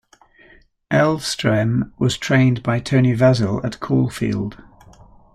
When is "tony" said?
2.79-3.15